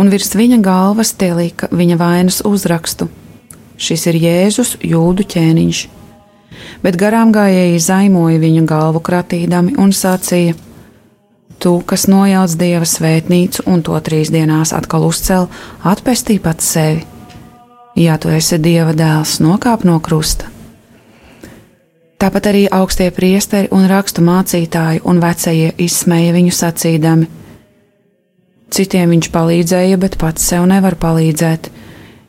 un 0.00 0.08
virs 0.08 0.32
viņa 0.36 0.60
galvas 0.64 1.12
tie 1.20 1.34
lika 1.36 1.68
viņa 1.70 1.96
vainas 2.00 2.40
uzrakstu. 2.48 3.10
Šis 3.80 4.06
ir 4.10 4.18
Jēzus, 4.20 4.74
jūdu 4.84 5.24
ķēniņš. 5.28 5.80
Bet 6.84 6.96
garām 7.00 7.32
gājēji 7.32 7.80
zaimoja 7.84 8.40
viņu 8.40 8.66
galvu 8.68 9.00
kratīdami 9.04 9.76
un 9.80 9.92
sacīja: 9.96 10.56
Tu, 11.60 11.72
kas 11.84 12.06
nojauc 12.08 12.56
dieva 12.60 12.88
svētnīcu 12.88 13.66
un 13.68 13.82
to 13.84 13.96
trīs 14.00 14.32
dienās 14.32 14.72
atkal 14.76 15.04
uzcēl, 15.08 15.48
atpestī 15.84 16.38
pats 16.40 16.72
sevi. 16.76 17.04
Ja 17.96 18.16
tu 18.16 18.30
esi 18.32 18.56
dieva 18.58 18.94
dēls, 18.96 19.40
nokāp 19.44 19.84
no 19.84 19.98
krusta. 20.00 20.48
Tāpat 22.20 22.46
arī 22.52 22.66
augstie 22.68 23.08
priesteri 23.16 23.68
un 23.72 23.86
rakstu 23.88 24.24
mācītāji 24.24 25.00
un 25.08 25.20
vecie 25.20 25.72
izsmēja 25.76 26.36
viņu 26.36 26.56
sacīdami: 26.56 27.28
Citiem 28.70 29.10
viņš 29.10 29.28
palīdzēja, 29.34 29.98
bet 29.98 30.16
pats 30.20 30.44
sev 30.52 30.66
nevar 30.70 30.94
palīdzēt. 30.94 31.70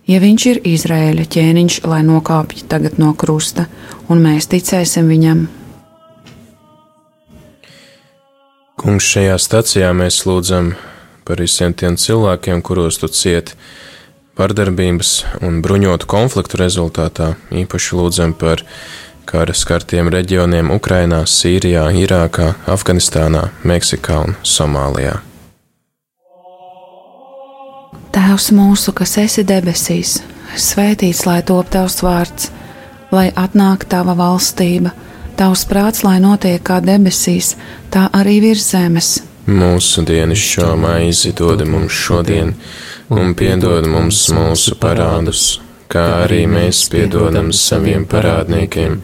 Ja 0.10 0.18
viņš 0.20 0.46
ir 0.50 0.60
Izraēļa 0.66 1.26
ķēniņš, 1.30 1.76
lai 1.86 2.02
nokāpj 2.08 2.66
tagad 2.72 2.98
no 3.00 3.14
krusta, 3.14 3.68
un 4.10 4.24
mēs 4.26 4.50
ticēsim 4.50 5.12
viņam. 5.12 5.46
Kungs, 8.82 9.06
šajā 9.14 9.38
stacijā 9.38 9.92
mēs 9.94 10.24
lūdzam 10.26 10.74
par 11.28 11.44
visiem 11.46 11.76
tiem 11.78 12.00
cilvēkiem, 12.02 12.64
kuros 12.66 12.98
tu 12.98 13.12
cieti 13.14 13.54
vardarbības 14.42 15.14
un 15.46 15.62
bruņotu 15.62 16.10
konfliktu 16.10 16.58
rezultātā. 16.64 17.36
Īpaši 17.54 18.00
lūdzam 18.00 18.34
par 18.34 18.66
kara 19.30 19.54
skartiem 19.54 20.10
reģioniem 20.10 20.74
Ukrainā, 20.74 21.22
Sīrijā, 21.30 21.92
Irākā, 22.02 22.56
Afganistānā, 22.66 23.52
Meksikā 23.62 24.24
un 24.26 24.40
Somālijā. 24.42 25.20
Tēvs 28.32 28.54
mūsu, 28.56 28.94
kas 28.96 29.18
esi 29.20 29.44
debesīs, 29.44 30.12
svētīts 30.56 31.26
lai 31.28 31.42
top 31.44 31.68
tavs 31.74 31.98
vārds, 32.00 32.46
lai 33.12 33.26
atnāk 33.36 33.82
tava 33.92 34.14
valstība, 34.16 34.94
tavs 35.36 35.66
prāts, 35.68 36.06
lai 36.08 36.14
notiek 36.24 36.64
kā 36.64 36.78
debesīs, 36.80 37.58
tā 37.92 38.06
arī 38.16 38.38
virs 38.46 38.70
zemes. 38.72 39.10
Mūsu 39.52 40.06
dienascho 40.08 40.70
maizi 40.80 41.34
dod 41.36 41.66
mums 41.68 41.92
šodien, 42.06 42.54
un 43.12 43.36
piedod 43.36 43.90
mums 43.92 44.22
mūsu 44.32 44.80
parādus, 44.80 45.60
kā 45.92 46.06
arī 46.22 46.46
mēs 46.48 46.86
piedodam 46.94 47.52
saviem 47.52 48.08
parādniekiem, 48.16 48.96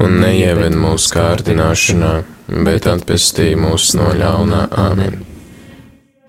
un 0.00 0.18
neieved 0.24 0.80
mūsu 0.86 1.12
kārdināšanā, 1.18 2.16
bet 2.64 2.88
atpestī 2.96 3.52
mūs 3.60 3.92
no 4.00 4.08
ļaunā 4.24 4.64
amen. 4.88 5.33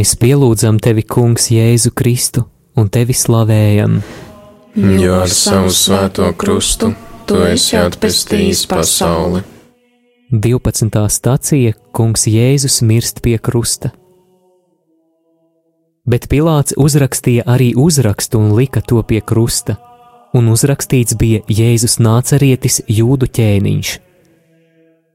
Mēs 0.00 0.14
pielūdzam 0.16 0.78
tevi, 0.80 1.02
Kungs, 1.04 1.50
Jēzu 1.52 1.90
Kristu 1.92 2.46
un 2.80 2.86
tevi 2.88 3.12
slavējam. 3.12 3.98
Jo 4.96 5.18
ar 5.18 5.28
savu 5.28 5.68
svēto 5.76 6.30
krustu 6.40 6.88
tu 7.28 7.42
esi 7.44 7.76
atpestījis 7.76 8.62
pasauli. 8.70 9.42
12. 10.32 11.04
stācija 11.18 11.76
Kungs 11.92 12.24
Jēzus 12.32 12.80
mirst 12.80 13.20
pie 13.20 13.36
krusta. 13.36 13.92
Bet 16.08 16.30
Pilārs 16.32 16.72
uzrakstīja 16.80 17.44
arī 17.44 17.74
uzrakstu 17.76 18.40
un 18.40 18.54
lika 18.56 18.80
to 18.80 19.04
pie 19.04 19.20
krusta, 19.20 19.76
un 20.32 20.48
uzrakstīts 20.48 21.20
bija 21.20 21.44
Jēzus 21.44 22.00
nācerietis 22.00 22.86
jūdu 22.88 23.28
ķēniņš. 23.28 23.98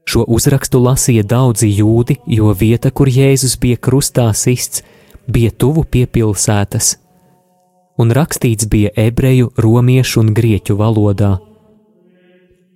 Šo 0.06 0.22
uzrakstu 0.30 0.78
lasīja 0.78 1.24
daudzi 1.26 1.68
jūdi, 1.74 2.20
jo 2.30 2.52
vieta, 2.54 2.92
kur 2.94 3.10
Jēzus 3.10 3.56
bija 3.58 3.78
krustā 3.82 4.28
sists, 4.34 4.84
bija 5.26 5.50
tuvu 5.50 5.82
pie 5.82 6.06
pilsētas, 6.06 6.94
un 7.98 8.12
rakstīts 8.14 8.68
bija 8.70 8.92
ebreju, 8.96 9.50
romiešu 9.58 10.22
un 10.22 10.32
grieķu 10.36 10.76
valodā. 10.78 11.36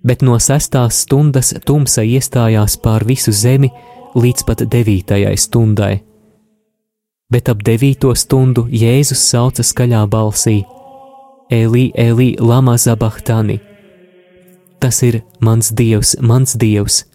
Bet 0.03 0.25
no 0.25 0.35
sestās 0.41 1.03
stundas 1.05 1.53
tumsa 1.65 2.03
iestājās 2.03 2.75
pār 2.83 3.05
visu 3.07 3.31
zemi 3.31 3.69
līdz 4.17 4.45
pat 4.47 4.63
devītajai 4.73 5.35
stundai. 5.37 6.01
Bet 7.31 7.47
ap 7.47 7.61
devīto 7.63 8.11
stundu 8.17 8.65
Jēzus 8.67 9.21
sauca 9.29 9.63
skaļā 9.63 10.01
balsī: 10.11 10.65
Elī, 11.51 11.91
Elī, 11.95 12.33
Lama 12.39 12.75
Zabahtani! 12.77 13.61
Tas 14.81 14.99
ir 15.05 15.21
mans 15.39 15.71
dievs, 15.71 16.17
mans 16.19 16.57
dievs! 16.57 17.05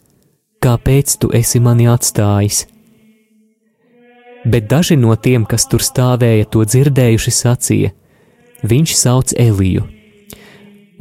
Kāpēc 0.64 1.18
tu 1.20 1.30
esi 1.34 1.60
mani 1.60 1.88
atstājis? 1.90 2.66
Bet 4.46 4.68
daži 4.70 4.94
no 4.96 5.14
tiem, 5.18 5.42
kas 5.48 5.66
tur 5.66 5.82
stāvēja, 5.82 6.46
to 6.46 6.62
dzirdējuši, 6.62 7.32
sacīja: 7.34 7.90
Viņš 8.62 8.92
sauc 8.94 9.32
Eliju. 9.34 9.82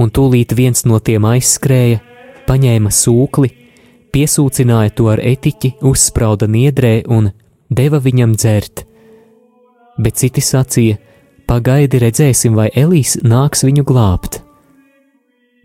Un 0.01 0.09
tūlīt 0.09 0.55
viens 0.57 0.81
no 0.89 0.97
tiem 0.99 1.27
aizskrēja, 1.29 2.01
paņēma 2.49 2.89
sūkli, 2.91 3.51
piesūcināja 4.11 4.95
to 4.97 5.11
ar 5.13 5.21
etiķi, 5.21 5.75
uzsprauda 5.85 6.49
niedrē 6.49 7.03
un 7.07 7.29
deva 7.69 8.01
viņam 8.01 8.33
dzert. 8.35 8.85
Bet 10.01 10.17
citi 10.17 10.41
sacīja: 10.41 10.97
Pagaidi, 11.45 12.01
redzēsim, 12.01 12.57
vai 12.57 12.71
Elīs 12.73 13.19
nāks 13.21 13.61
viņu 13.67 13.85
glābt. 13.85 14.41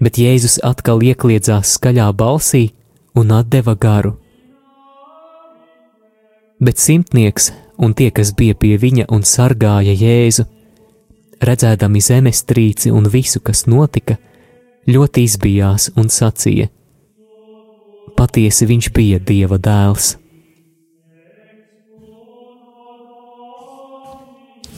Bet 0.00 0.20
Jēzus 0.20 0.58
atkal 0.64 1.00
iekļiedzās 1.00 1.78
skaļā 1.78 2.12
balsī 2.12 2.66
un 3.14 3.32
deva 3.48 3.74
garu. 3.74 4.16
Bet 6.60 6.78
simtnieks 6.78 7.52
un 7.78 7.94
tie, 7.94 8.10
kas 8.10 8.34
bija 8.36 8.54
pie 8.54 8.76
viņa 8.76 9.06
un 9.08 9.22
sargāja 9.24 9.94
Jēzu, 9.96 10.44
redzēdami 11.40 12.02
zemestrīci 12.04 12.92
un 12.92 13.08
visu, 13.08 13.40
kas 13.40 13.64
notika, 13.66 14.18
ļoti 14.86 15.24
izbijās 15.24 15.90
un 15.96 16.12
sacīja: 16.12 16.68
Patiesi 18.16 18.68
viņš 18.68 18.90
bija 18.92 19.18
Dieva 19.18 19.56
dēls. 19.56 20.16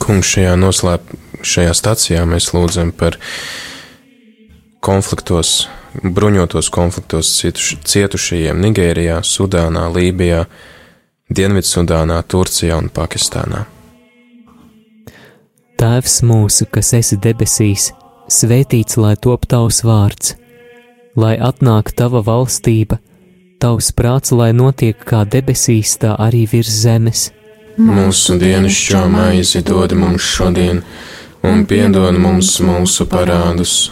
Kungs, 0.03 0.27
šajā 0.33 0.55
noslēp, 0.59 1.13
šajā 1.43 1.75
stācijā 1.75 2.23
mēs 2.27 2.49
lūdzam 2.55 2.91
par 2.95 3.19
konfliktos 4.83 5.67
bruņotos 6.01 6.69
konfliktos 6.73 7.29
cietuš, 7.37 7.75
cietušajiem 7.85 8.59
Nigērijā, 8.63 9.19
Sudānā, 9.21 9.85
Lībijā, 9.93 10.45
Dienvidsudānā, 11.33 12.21
Turcijā 12.27 12.77
un 12.81 12.89
Pakistānā. 12.93 13.65
Tēvs 15.79 16.21
mūsu, 16.23 16.67
kas 16.71 16.93
esi 16.97 17.17
debesīs, 17.19 17.91
svētīts 18.31 18.97
lai 18.97 19.15
top 19.19 19.47
tavs 19.51 19.81
vārds, 19.83 20.35
lai 21.19 21.35
atnāk 21.37 21.91
tava 21.97 22.21
valstība, 22.23 22.99
tavs 23.59 23.91
prāts, 23.95 24.31
lai 24.31 24.51
notiek 24.55 24.97
kā 24.97 25.23
debesīs, 25.25 25.97
tā 25.99 26.15
arī 26.19 26.45
virs 26.49 26.83
zemes. 26.85 27.31
Mūsu 27.77 28.37
dienascho 28.37 29.07
maizi 29.09 29.63
dod 29.65 29.95
mums 29.97 30.21
šodien, 30.35 30.83
un 31.43 31.65
piedod 31.65 32.17
mums 32.21 32.59
mūsu 32.61 33.07
parādus, 33.09 33.91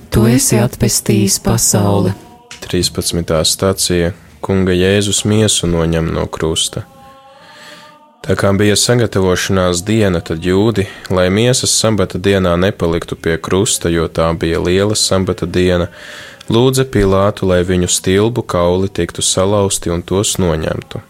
tu 0.11 0.25
esi 0.27 0.59
atpestījis 0.59 1.39
pasauli. 1.43 2.11
13. 2.67 3.31
stācija 3.47 4.11
Kunga 4.43 4.73
Jēzus 4.75 5.23
miesu 5.29 5.69
noņem 5.71 6.09
no 6.11 6.25
krusta. 6.27 6.83
Tā 8.21 8.35
kā 8.37 8.51
bija 8.53 8.75
sagatavošanās 8.77 9.81
diena, 9.85 10.19
tad 10.21 10.43
jūdi, 10.45 10.85
lai 11.09 11.29
miesas 11.33 11.73
sabata 11.73 12.19
dienā 12.21 12.53
nepaliktu 12.59 13.17
pie 13.17 13.37
krusta, 13.41 13.89
jo 13.89 14.05
tā 14.07 14.27
bija 14.37 14.59
liela 14.61 14.97
sabata 14.99 15.47
diena, 15.49 15.87
lūdza 16.49 16.85
Pilātu, 16.85 17.47
lai 17.49 17.63
viņu 17.65 17.89
stilbu 17.89 18.43
kauli 18.43 18.91
tiktu 18.93 19.25
salauzti 19.25 19.89
un 19.89 20.03
tos 20.05 20.35
noņemtu. 20.37 21.01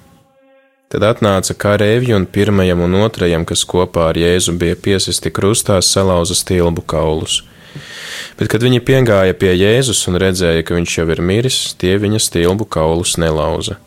Tad 0.92 1.08
atnāca 1.08 1.56
kareivji 1.56 2.16
un 2.16 2.28
pirmajam 2.28 2.84
un 2.86 3.00
otrajam, 3.04 3.48
kas 3.48 3.66
kopā 3.68 4.12
ar 4.12 4.20
Jēzu 4.20 4.56
bija 4.60 4.76
piesisti 4.76 5.32
krustā, 5.32 5.82
salauza 5.84 6.36
stilbu 6.36 6.84
kaulus. 6.84 7.42
Bet, 8.40 8.48
kad 8.52 8.64
viņi 8.64 8.82
piegāja 8.84 9.36
pie 9.38 9.54
Jēzus 9.54 10.04
un 10.10 10.20
redzēja, 10.22 10.66
ka 10.66 10.76
viņš 10.78 10.98
jau 10.98 11.08
ir 11.14 11.22
miris, 11.24 11.62
tie 11.80 11.96
viņa 12.02 12.20
stilbu 12.22 12.68
kaulus 12.72 13.18
nelauza. 13.22 13.78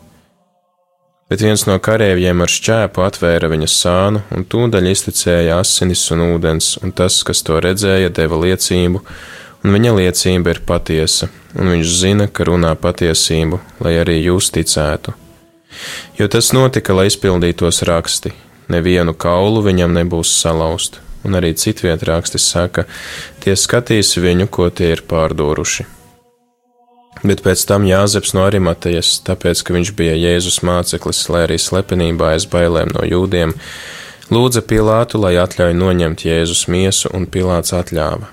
Bet 1.29 1.41
viens 1.41 1.63
no 1.65 1.79
kareivjiem 1.81 2.43
ar 2.45 2.51
šķēpu 2.53 3.01
atvēra 3.01 3.49
viņa 3.49 3.69
sānu, 3.71 4.21
un 4.35 4.45
tūdaļ 4.45 4.91
izticēja 4.91 5.57
asinis 5.57 6.03
un 6.13 6.21
ūdens, 6.27 6.75
un 6.85 6.93
tas, 6.93 7.17
kas 7.25 7.41
to 7.45 7.57
redzēja, 7.65 8.11
deva 8.13 8.37
liecību, 8.43 9.01
un 9.65 9.73
viņa 9.73 9.95
liecība 9.97 10.53
ir 10.53 10.61
patiesa, 10.69 11.31
un 11.57 11.73
viņš 11.73 11.95
zina, 11.97 12.27
ka 12.29 12.45
runā 12.45 12.75
patiesību, 12.77 13.57
lai 13.81 13.95
arī 14.03 14.19
jūs 14.21 14.51
ticētu. 14.53 15.15
Jo 16.19 16.29
tas 16.29 16.51
notika, 16.53 16.93
lai 16.93 17.09
izpildītos 17.09 17.81
raksti, 17.89 18.35
nevienu 18.69 19.17
kaulu 19.17 19.65
viņam 19.65 19.97
nebūs 19.97 20.29
salauzt, 20.43 21.01
un 21.25 21.39
arī 21.39 21.53
citviet 21.57 22.05
raksti 22.07 22.41
saka, 22.41 22.85
tie 23.43 23.57
skatīs 23.57 24.15
viņu, 24.21 24.47
ko 24.47 24.69
tie 24.69 24.93
ir 24.95 25.03
pārdoruši. 25.09 25.89
Bet 27.25 27.41
pēc 27.45 27.63
tam 27.65 27.85
Jāzeps 27.87 28.35
no 28.35 28.43
Arimatejas, 28.45 29.15
tāpēc, 29.25 29.61
ka 29.65 29.73
viņš 29.73 29.91
bija 29.97 30.17
Jēzus 30.19 30.59
māceklis, 30.67 31.23
lai 31.31 31.45
arī 31.47 31.57
slepenībā 31.61 32.35
aiz 32.35 32.45
bailēm 32.51 32.91
no 32.93 33.05
jūdiem, 33.07 33.55
lūdza 34.29 34.61
Pilātu, 34.67 35.21
lai 35.23 35.33
atļauj 35.41 35.73
noņemt 35.79 36.25
Jēzus 36.27 36.67
miesu, 36.69 37.09
un 37.15 37.25
Pilāts 37.25 37.73
atļāva. 37.73 38.29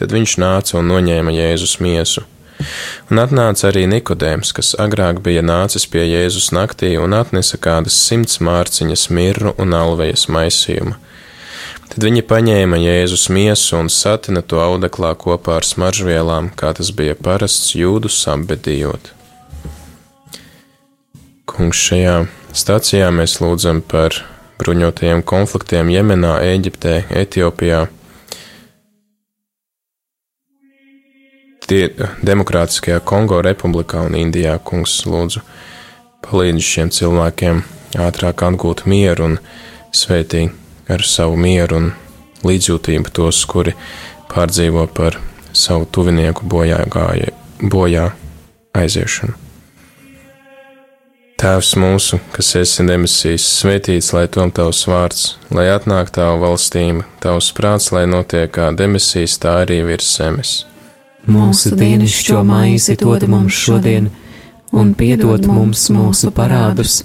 Tad 0.00 0.12
viņš 0.12 0.36
nāca 0.42 0.76
un 0.80 0.90
noņēma 0.90 1.32
Jēzus 1.36 1.78
miesu. 1.84 2.26
Un 3.10 3.20
atnāca 3.22 3.68
arī 3.70 3.86
Nikodēms, 3.90 4.52
kas 4.56 4.74
agrāk 4.82 5.20
bija 5.24 5.42
nācis 5.44 5.86
pie 5.90 6.04
Jēzus 6.06 6.50
naktī 6.54 6.94
un 7.00 7.14
atnesa 7.16 7.58
kādas 7.58 7.96
simts 8.08 8.40
mārciņas 8.44 9.08
mirru 9.14 9.54
un 9.62 9.74
alvejas 9.78 10.28
maisījumu. 10.32 10.96
Tad 11.92 12.06
viņi 12.06 12.22
paņēma 12.24 12.78
Jēzus 12.80 13.26
miesu 13.28 13.74
un 13.76 13.90
satina 13.92 14.40
to 14.40 14.62
audeklā 14.64 15.10
kopā 15.20 15.58
ar 15.60 15.66
smaržvielām, 15.68 16.46
kā 16.56 16.70
tas 16.78 16.88
bija 16.96 17.12
parasts 17.12 17.74
jūdus 17.76 18.16
apbedījot. 18.32 19.10
Kungs 21.52 21.82
šajā 21.90 22.14
stācijā 22.56 23.10
mēs 23.12 23.34
lūdzam 23.42 23.82
par 23.84 24.16
bruņotajiem 24.62 25.20
konfliktiem 25.20 25.90
Jemenā, 25.92 26.38
Eģiptē, 26.54 26.94
Etiopijā. 27.24 27.82
Tie 31.68 31.82
Demokrātiskajā 32.24 33.04
Kongo 33.04 33.42
republikā 33.44 34.06
un 34.08 34.16
Indijā, 34.16 34.56
kungs, 34.64 34.96
lūdzu, 35.04 35.44
palīdz 36.24 36.64
šiem 36.72 36.96
cilvēkiem 36.96 37.62
ātrāk 38.00 38.48
atgūt 38.48 38.86
mieru 38.88 39.28
un 39.28 39.38
svētīt 39.92 40.61
ar 40.88 41.04
savu 41.06 41.36
mieru 41.36 41.78
un 41.78 41.92
līdzjūtību 42.46 43.12
tos, 43.14 43.44
kuri 43.46 43.76
pārdzīvo 44.32 44.88
par 44.94 45.20
savu 45.52 45.86
tuvinieku 45.86 46.46
bojā, 46.48 46.82
gāja, 46.90 47.32
bojā 47.62 48.10
aiziešanu. 48.74 49.38
Tēvs 51.42 51.72
mūsu, 51.74 52.20
kas 52.30 52.52
esi 52.60 52.84
debesīs, 52.86 53.42
svētīts 53.58 54.12
lai 54.14 54.28
tom 54.30 54.52
tavs 54.54 54.84
vārds, 54.86 55.22
lai 55.50 55.64
atnāk 55.72 56.12
tavu 56.14 56.38
valstība, 56.44 57.02
tavs 57.18 57.48
prāts, 57.56 57.90
lai 57.90 58.04
notiek 58.06 58.52
kā 58.54 58.68
debesīs, 58.78 59.40
tā 59.42 59.56
arī 59.64 59.80
virs 59.88 60.06
zemes. 60.20 60.52
Mūsu 61.26 61.74
dienascho 61.78 62.44
maizi 62.46 62.94
dod 63.00 63.26
mums 63.30 63.58
šodien, 63.58 64.06
un 64.70 64.94
piedod 64.94 65.42
mums 65.50 65.88
mūsu 65.90 66.30
parādus, 66.34 67.00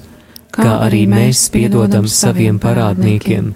kā 0.54 0.84
arī 0.86 1.08
mēs 1.10 1.48
piedodam 1.54 2.06
saviem 2.06 2.62
parādniekiem, 2.62 3.56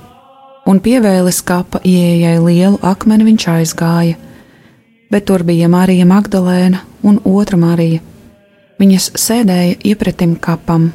Un 0.69 0.79
pievēlis 0.79 1.41
kapa 1.41 1.81
ieejai 1.83 2.37
lielu 2.43 2.77
akmeni 2.85 3.25
viņš 3.31 3.47
aizgāja, 3.55 4.17
bet 5.11 5.25
tur 5.25 5.43
bija 5.43 5.69
Marija 5.71 6.05
Magdalēna 6.05 6.83
un 7.03 7.17
otra 7.25 7.57
Marija. 7.57 8.01
Viņas 8.81 9.11
sēdēja 9.17 9.79
iepretim 9.85 10.35
kapam. 10.41 10.91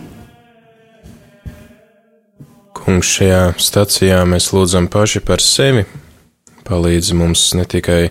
Kungs, 2.74 3.10
šajā 3.18 3.42
stacijā 3.58 4.22
mēs 4.26 4.52
lūdzam 4.54 4.86
paši 4.90 5.22
par 5.26 5.42
sevi. 5.42 5.84
Palīdzi 6.66 7.14
mums 7.18 7.42
ne 7.58 7.66
tikai 7.66 8.08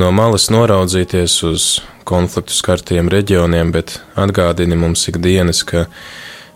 no 0.00 0.10
malas 0.12 0.50
noraudzīties 0.52 1.36
uz 1.48 1.66
konfliktu 2.08 2.56
skartiem 2.56 3.08
reģioniem, 3.12 3.72
bet 3.72 3.98
atgādini 4.20 4.76
mums 4.76 5.04
ikdienas, 5.08 5.62
ka 5.68 5.86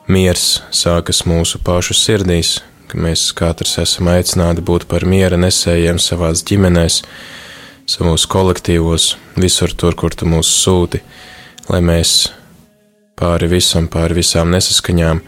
miers 0.09 0.63
sākas 0.73 1.25
mūsu 1.29 1.61
pašu 1.65 1.97
sirdīs, 1.97 2.59
ka 2.89 2.99
mēs 3.01 3.29
katrs 3.37 3.77
esam 3.83 4.09
aicināti 4.13 4.65
būt 4.65 4.87
par 4.89 5.05
miera 5.09 5.37
nesējiem 5.41 6.01
savās 6.03 6.43
ģimenēs, 6.49 7.03
savos 7.89 8.25
kolektīvos, 8.29 9.13
visur 9.37 9.73
tur, 9.77 9.97
kur 9.97 10.17
tu 10.17 10.29
mūs 10.29 10.51
sūti, 10.63 11.01
lai 11.69 11.81
mēs 11.85 12.31
pāri 13.19 13.49
visam, 13.51 13.89
pāri 13.93 14.21
visām 14.21 14.53
nesaskaņām 14.55 15.23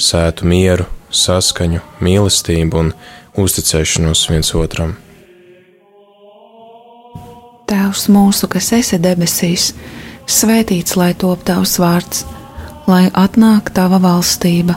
sētu 0.00 0.48
mieru, 0.48 0.86
saskaņu, 1.14 1.82
mīlestību 2.04 2.80
un 2.80 2.92
uzticēšanos 3.40 4.28
viens 4.30 4.54
otram. 4.58 4.96
Tēvs 7.70 8.08
mūsu, 8.12 8.48
kas 8.52 8.72
esi 8.76 8.98
debesīs, 9.00 9.70
svētīts 10.28 10.96
lai 11.00 11.12
top 11.18 11.44
tavs 11.48 11.78
vārds, 11.80 12.24
lai 12.90 13.06
atnāk 13.16 13.72
tava 13.74 14.00
valstība, 14.02 14.76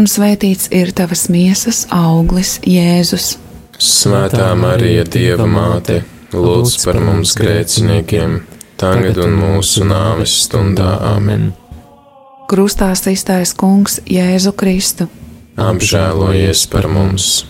un 0.00 0.08
svētīts 0.08 0.70
ir 0.72 0.94
tavas 0.96 1.26
miesas 1.32 1.84
auglis, 1.92 2.56
Jēzus. 2.64 3.34
Svētā 3.80 4.48
Marija, 4.56 5.04
Dieva 5.04 5.44
māte, 5.48 6.00
lūdz 6.32 6.78
par 6.84 7.00
mums 7.04 7.34
grēciniekiem, 7.36 8.38
tagad 8.80 9.20
un 9.20 9.36
mūsu 9.40 9.84
nāves 9.88 10.38
stundā 10.46 10.94
amen. 11.12 11.50
Krustā 12.50 12.90
iztaisa 12.96 13.56
Kungs 13.60 14.00
Jēzu 14.08 14.56
Kristu. 14.56 15.10
Apžēlojies 15.60 16.64
par 16.72 16.88
mums! 16.88 17.49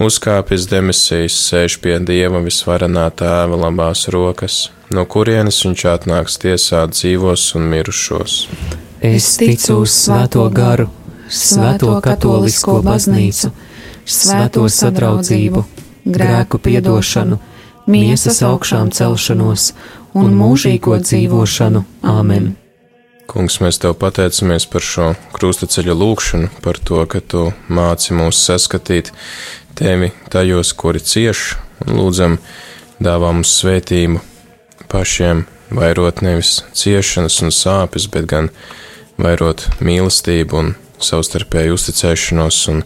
uzkāpis 0.00 0.66
demisijas, 0.70 1.36
sēž 1.50 1.78
pie 1.82 1.98
Dieva 2.00 2.42
visvarenā 2.44 3.10
tēva 3.18 3.58
labās 3.66 4.08
rokas 4.14 4.68
no 4.94 5.04
kurienes 5.04 5.60
viņš 5.64 5.84
atnāks 5.92 6.38
tiesāt 6.42 6.94
dzīvos 6.96 7.52
un 7.58 7.68
mirušos. 7.72 8.36
Es 9.04 9.36
ticu 9.40 9.82
uz 9.84 9.94
Svēto 9.94 10.46
garu, 10.52 10.88
Svēto 11.28 11.98
katolisko 12.04 12.78
baznīcu, 12.84 13.52
Svēto 14.08 14.64
sadraudzību, 14.72 15.64
grēku 16.08 16.60
piedošanu, 16.64 17.40
miesas 17.88 18.40
augšām 18.46 18.92
celšanos 18.96 19.72
un 20.16 20.32
mūžīgo 20.38 20.96
dzīvošanu. 21.04 21.84
Āmen! 22.16 22.54
Kungs, 23.28 23.58
mēs 23.60 23.76
tev 23.76 23.92
pateicamies 24.00 24.64
par 24.72 24.80
šo 24.80 25.10
krustaceļa 25.36 25.92
lūgšanu, 26.00 26.48
par 26.64 26.78
to, 26.80 27.02
ka 27.04 27.20
tu 27.20 27.50
māci 27.68 28.16
mūs 28.16 28.40
saskatīt 28.40 29.10
tevi 29.76 30.08
tajos, 30.32 30.70
kuri 30.72 31.02
cieš, 31.04 31.58
un 31.84 31.98
lūdzam, 31.98 32.38
dāvā 33.04 33.34
mums 33.36 33.52
svētību 33.60 34.22
pašiem 34.88 35.44
vairot 35.76 36.22
nevis 36.24 36.62
ciešanas 36.72 37.36
un 37.44 37.52
sāpes, 37.52 38.08
bet 38.08 38.30
gan 38.32 38.48
vairot 39.20 39.66
mīlestību 39.84 40.62
un 40.62 40.72
savstarpēju 41.04 41.76
uzticēšanos 41.76 42.62
un 42.72 42.82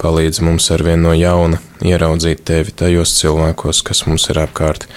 palīdz 0.00 0.40
mums 0.46 0.70
arvien 0.72 1.04
no 1.04 1.12
jauna 1.16 1.60
ieraudzīt 1.84 2.46
tevi 2.48 2.72
tajos 2.72 3.12
cilvēkos, 3.20 3.84
kas 3.84 4.06
mums 4.08 4.28
ir 4.32 4.40
apkārt. 4.40 4.88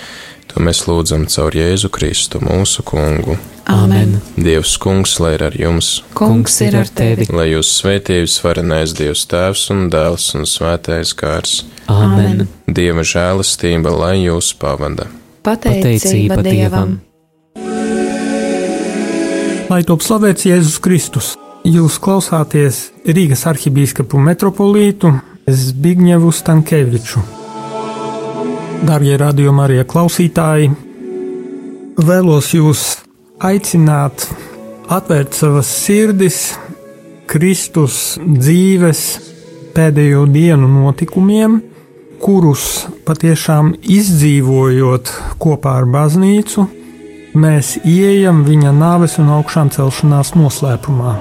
To 0.50 0.64
mēs 0.66 0.82
lūdzam 0.90 1.28
caur 1.30 1.56
Jēzu 1.56 1.92
Kristu, 1.94 2.42
mūsu 2.42 2.84
kungu. 2.88 3.38
Āmen! 3.70 4.16
Dievs, 4.34 4.74
kungs, 4.82 5.20
lai 5.22 5.36
ir 5.36 5.44
ar 5.46 5.58
jums! 5.58 6.00
Kungs 6.18 6.56
ir 6.66 6.78
ar 6.80 6.90
tevi! 6.90 7.28
Lai 7.30 7.52
jūs 7.52 7.70
svētījus 7.78 8.40
varenais 8.42 8.96
Dievs 8.98 9.28
Tēvs 9.30 9.68
un 9.76 9.86
Dēls 9.94 10.32
un 10.40 10.48
Svētais 10.50 11.14
Gārs! 11.18 11.60
Āmen! 11.92 12.48
Dieva 12.66 13.06
žēlastība, 13.06 13.94
lai 13.94 14.16
jūs 14.24 14.56
pavada! 14.58 15.06
Pateicība 15.46 16.42
Dievam! 16.46 16.98
Lai 19.70 19.84
top 19.86 20.02
slavēts 20.02 20.50
Jēzus 20.50 20.82
Kristus! 20.82 21.36
Jūs 21.68 22.00
klausāties 22.02 22.88
Rīgas 23.06 23.44
arhibīskapu 23.52 24.18
metropolītu 24.24 25.12
Zbigņevu 25.46 26.32
Stankeviču. 26.34 27.22
Darbie 28.80 29.18
radījumi 29.20 29.62
arī 29.64 29.80
klausītāji, 29.88 30.70
vēlos 32.00 32.54
jūs 32.56 32.84
aicināt 33.44 34.24
atvērt 34.90 35.36
savas 35.36 35.70
sirdis 35.84 36.40
Kristus 37.30 38.18
dzīves 38.24 39.02
pēdējo 39.76 40.24
dienu 40.32 40.70
notikumiem, 40.72 41.60
kurus 42.24 42.88
patiešām 43.08 43.76
izdzīvojot 43.84 45.12
kopā 45.44 45.76
ar 45.82 45.90
baznīcu, 45.94 46.66
mēs 47.36 47.76
ieejam 47.84 48.46
viņa 48.48 48.74
nāves 48.80 49.20
un 49.22 49.36
augšām 49.38 49.70
celšanās 49.76 50.34
noslēpumā. 50.40 51.18